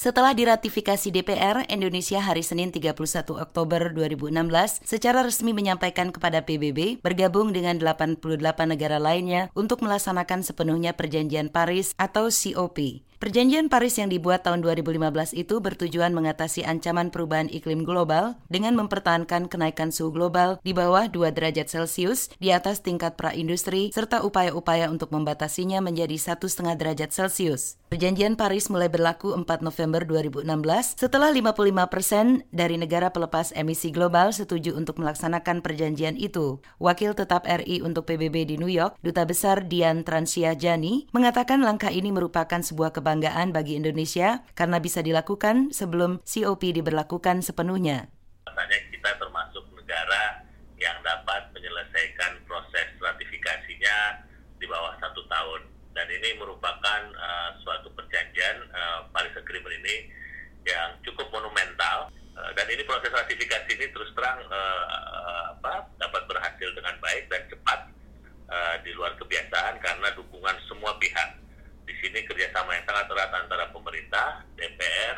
Setelah 0.00 0.32
diratifikasi 0.32 1.12
DPR, 1.12 1.68
Indonesia 1.68 2.24
hari 2.24 2.40
Senin 2.40 2.72
31 2.72 2.96
Oktober 3.36 3.92
2016 3.92 4.80
secara 4.80 5.20
resmi 5.20 5.52
menyampaikan 5.52 6.08
kepada 6.08 6.40
PBB 6.40 7.04
bergabung 7.04 7.52
dengan 7.52 7.76
88 7.76 8.24
negara 8.64 8.96
lainnya 8.96 9.52
untuk 9.52 9.84
melaksanakan 9.84 10.40
sepenuhnya 10.40 10.96
perjanjian 10.96 11.52
Paris 11.52 11.92
atau 12.00 12.32
COP. 12.32 13.04
Perjanjian 13.20 13.68
Paris 13.68 14.00
yang 14.00 14.08
dibuat 14.08 14.40
tahun 14.48 14.64
2015 14.64 15.36
itu 15.36 15.60
bertujuan 15.60 16.16
mengatasi 16.16 16.64
ancaman 16.64 17.12
perubahan 17.12 17.52
iklim 17.52 17.84
global 17.84 18.40
dengan 18.48 18.80
mempertahankan 18.80 19.52
kenaikan 19.52 19.92
suhu 19.92 20.16
global 20.16 20.56
di 20.64 20.72
bawah 20.72 21.12
2 21.12 21.28
derajat 21.36 21.68
Celcius 21.68 22.32
di 22.40 22.56
atas 22.56 22.80
tingkat 22.80 23.20
praindustri 23.20 23.92
serta 23.92 24.24
upaya-upaya 24.24 24.88
untuk 24.88 25.12
membatasinya 25.12 25.84
menjadi 25.84 26.16
1,5 26.16 26.40
derajat 26.80 27.12
Celcius. 27.12 27.76
Perjanjian 27.90 28.38
Paris 28.38 28.70
mulai 28.70 28.86
berlaku 28.86 29.34
4 29.34 29.66
November 29.66 30.06
2016 30.06 30.46
setelah 30.94 31.26
55 31.34 31.90
persen 31.90 32.46
dari 32.54 32.78
negara 32.78 33.10
pelepas 33.10 33.50
emisi 33.50 33.90
global 33.90 34.30
setuju 34.30 34.78
untuk 34.78 35.02
melaksanakan 35.02 35.58
perjanjian 35.58 36.14
itu. 36.14 36.62
Wakil 36.78 37.18
tetap 37.18 37.50
RI 37.50 37.82
untuk 37.82 38.06
PBB 38.06 38.46
di 38.46 38.62
New 38.62 38.70
York, 38.70 38.94
Duta 39.02 39.26
Besar 39.26 39.66
Dian 39.66 40.06
Transia 40.06 40.54
Jani, 40.54 41.10
mengatakan 41.10 41.66
langkah 41.66 41.90
ini 41.90 42.14
merupakan 42.14 42.62
sebuah 42.62 42.94
kebanggaan 42.94 43.50
bagi 43.50 43.74
Indonesia 43.74 44.46
karena 44.54 44.78
bisa 44.78 45.02
dilakukan 45.02 45.74
sebelum 45.74 46.22
COP 46.22 46.70
diberlakukan 46.70 47.42
sepenuhnya. 47.42 48.06
Katanya 48.46 48.78
kita 48.86 49.18
termasuk 49.18 49.66
negara 49.74 50.46
yang 50.78 50.94
dapat 51.02 51.50
menyelesaikan 51.58 52.38
proses 52.46 52.86
ratifikasinya 53.02 54.22
di 54.62 54.70
bawah 54.70 54.94
satu 55.02 55.26
tahun. 55.26 55.66
Dan 55.90 56.06
ini 56.06 56.38
merupakan 56.38 57.00
uh, 57.18 57.50
suatu 57.60 57.90
perjanjian 57.92 58.56
uh, 58.70 59.00
Paris 59.10 59.34
Agreement 59.34 59.74
ini 59.84 60.08
yang 60.66 60.90
cukup 61.06 61.28
monumental. 61.32 62.12
Uh, 62.36 62.50
dan 62.56 62.66
ini 62.72 62.80
proses 62.88 63.12
ratifikasi 63.12 63.68
ini 63.76 63.86
terus 63.92 64.10
terang 64.16 64.40
uh, 64.48 64.84
uh, 64.88 65.44
apa, 65.58 65.86
dapat 66.00 66.22
berhasil 66.24 66.68
dengan 66.72 66.96
baik 67.00 67.28
dan 67.30 67.44
cepat 67.48 67.80
di 68.82 68.90
luar 68.98 69.14
kebiasaan 69.14 69.78
karena 69.78 70.10
dukungan 70.18 70.56
semua 70.66 70.90
pihak 70.98 71.38
sini 72.00 72.24
kerjasama 72.24 72.72
yang 72.72 72.84
sangat 72.88 73.06
erat 73.12 73.30
antara 73.36 73.64
pemerintah, 73.70 74.40
DPR, 74.56 75.16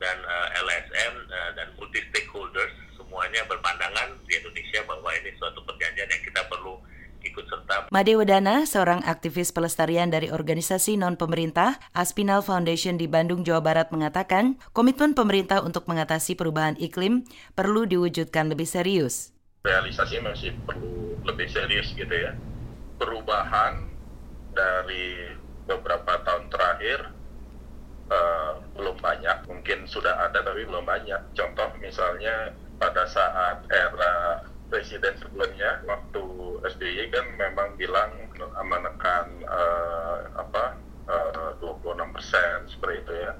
dan 0.00 0.16
eh, 0.18 0.48
LSM 0.64 1.14
eh, 1.28 1.50
dan 1.54 1.68
multi 1.76 2.00
stakeholders 2.10 2.72
semuanya 2.96 3.44
berpandangan 3.46 4.16
di 4.26 4.40
Indonesia 4.40 4.80
bahwa 4.88 5.12
ini 5.20 5.30
suatu 5.36 5.60
perjanjian 5.68 6.08
yang 6.08 6.22
kita 6.24 6.42
perlu 6.48 6.80
ikut 7.22 7.44
serta. 7.46 7.81
Made 7.92 8.16
Wedana, 8.16 8.64
seorang 8.64 9.04
aktivis 9.04 9.52
pelestarian 9.52 10.08
dari 10.08 10.32
organisasi 10.32 10.96
non-pemerintah 10.96 11.76
Aspinal 11.92 12.40
Foundation 12.40 12.96
di 12.96 13.04
Bandung, 13.04 13.44
Jawa 13.44 13.60
Barat 13.60 13.92
mengatakan, 13.92 14.56
komitmen 14.72 15.12
pemerintah 15.12 15.60
untuk 15.60 15.84
mengatasi 15.84 16.32
perubahan 16.32 16.72
iklim 16.80 17.28
perlu 17.52 17.84
diwujudkan 17.84 18.48
lebih 18.48 18.64
serius. 18.64 19.36
Realisasi 19.68 20.24
masih 20.24 20.56
perlu 20.64 21.20
lebih 21.28 21.52
serius 21.52 21.92
gitu 21.92 22.08
ya. 22.08 22.32
Perubahan 22.96 23.84
dari 24.56 25.36
beberapa 25.68 26.16
tahun 26.24 26.48
terakhir 26.48 27.12
uh, 28.08 28.56
belum 28.72 28.96
banyak, 29.04 29.52
mungkin 29.52 29.84
sudah 29.84 30.16
ada 30.16 30.40
tapi 30.40 30.64
belum 30.64 30.88
banyak. 30.88 31.36
Contoh 31.36 31.68
misalnya 31.76 32.56
pada 32.80 33.04
saat 33.04 33.68
era 33.68 34.41
presiden 34.72 35.12
sebelumnya 35.20 35.84
waktu 35.84 36.24
SBY 36.64 37.12
kan 37.12 37.26
memang 37.36 37.76
bilang 37.76 38.08
menekan 38.64 39.28
uh, 39.44 40.24
apa 40.40 40.80
uh, 41.12 41.52
26 41.60 42.16
persen 42.16 42.56
seperti 42.72 43.04
itu 43.04 43.12
ya. 43.20 43.32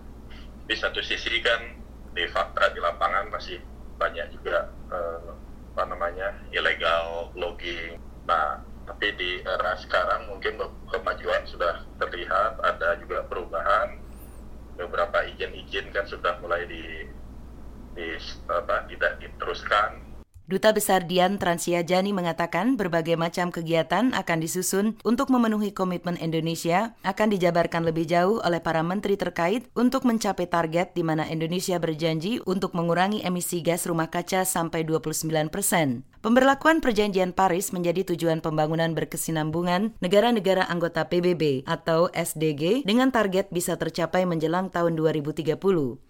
Di 0.68 0.74
satu 0.76 1.00
sisi 1.00 1.40
kan 1.40 1.80
di 2.12 2.28
fakta 2.28 2.76
di 2.76 2.84
lapangan 2.84 3.32
masih 3.32 3.64
banyak 3.96 4.28
juga 4.36 4.68
uh, 4.92 5.32
apa 5.72 5.88
namanya 5.88 6.36
ilegal 6.52 7.32
logging. 7.32 7.96
Nah 8.28 8.60
tapi 8.84 9.16
di 9.16 9.40
era 9.40 9.72
sekarang 9.80 10.28
mungkin 10.28 10.60
kemajuan 10.92 11.48
sudah 11.48 11.80
terlihat 11.96 12.60
ada 12.60 13.00
juga 13.00 13.24
perubahan 13.24 13.96
beberapa 14.76 15.24
izin-izin 15.32 15.88
kan 15.96 16.04
sudah 16.04 16.36
mulai 16.44 16.66
di, 16.68 17.08
di 17.96 18.06
apa 18.50 18.84
tidak 18.90 19.16
diteruskan 19.22 20.11
Duta 20.52 20.68
Besar 20.68 21.08
Dian 21.08 21.40
Transiajani 21.40 22.12
mengatakan 22.12 22.76
berbagai 22.76 23.16
macam 23.16 23.48
kegiatan 23.48 24.12
akan 24.12 24.36
disusun 24.36 25.00
untuk 25.00 25.32
memenuhi 25.32 25.72
komitmen 25.72 26.20
Indonesia 26.20 26.92
akan 27.08 27.32
dijabarkan 27.32 27.88
lebih 27.88 28.04
jauh 28.04 28.36
oleh 28.44 28.60
para 28.60 28.84
menteri 28.84 29.16
terkait 29.16 29.64
untuk 29.72 30.04
mencapai 30.04 30.44
target 30.44 30.92
di 30.92 31.00
mana 31.00 31.24
Indonesia 31.24 31.80
berjanji 31.80 32.44
untuk 32.44 32.76
mengurangi 32.76 33.24
emisi 33.24 33.64
gas 33.64 33.88
rumah 33.88 34.12
kaca 34.12 34.44
sampai 34.44 34.84
29 34.84 35.48
persen. 35.48 36.04
Pemberlakuan 36.20 36.78
Perjanjian 36.84 37.32
Paris 37.32 37.72
menjadi 37.72 38.12
tujuan 38.12 38.44
pembangunan 38.44 38.92
berkesinambungan 38.94 39.96
negara-negara 40.04 40.68
anggota 40.68 41.08
PBB 41.08 41.64
atau 41.64 42.12
SDG 42.12 42.84
dengan 42.84 43.08
target 43.10 43.48
bisa 43.50 43.74
tercapai 43.80 44.28
menjelang 44.28 44.68
tahun 44.68 45.00
2030. 45.00 45.56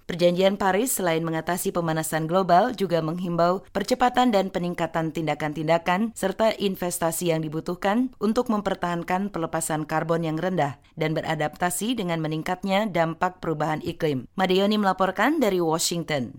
Perjanjian 0.09 0.59
Paris 0.59 0.99
selain 0.99 1.23
mengatasi 1.23 1.71
pemanasan 1.71 2.27
global 2.27 2.75
juga 2.75 2.99
menghimbau 3.05 3.63
percepatan 3.71 4.33
dan 4.33 4.49
peningkatan 4.49 5.15
tindakan-tindakan 5.15 6.17
serta 6.17 6.57
investasi 6.57 7.31
yang 7.31 7.45
dibutuhkan 7.45 8.11
untuk 8.19 8.49
mempertahankan 8.49 9.29
pelepasan 9.29 9.85
karbon 9.85 10.25
yang 10.27 10.41
rendah 10.41 10.81
dan 10.97 11.13
beradaptasi 11.13 11.95
dengan 11.95 12.19
meningkatnya 12.19 12.89
dampak 12.89 13.39
perubahan 13.39 13.85
iklim. 13.85 14.27
Madeoni 14.35 14.81
melaporkan 14.81 15.39
dari 15.39 15.61
Washington. 15.61 16.34